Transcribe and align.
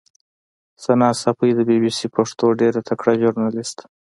ثنا 0.83 1.09
ساپۍ 1.21 1.51
د 1.55 1.59
بي 1.67 1.77
بي 1.83 1.91
سي 1.97 2.07
پښتو 2.15 2.45
ډېره 2.59 2.79
تکړه 2.89 3.13
ژورنالیسټه 3.21 3.85